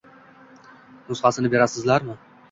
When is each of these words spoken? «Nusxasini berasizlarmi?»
«Nusxasini 1.11 1.51
berasizlarmi?» 1.57 2.17